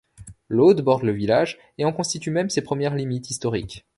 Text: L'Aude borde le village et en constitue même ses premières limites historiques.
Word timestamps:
L'Aude 0.49 0.81
borde 0.81 1.03
le 1.03 1.11
village 1.11 1.59
et 1.77 1.85
en 1.85 1.93
constitue 1.93 2.31
même 2.31 2.49
ses 2.49 2.63
premières 2.63 2.95
limites 2.95 3.29
historiques. 3.29 3.85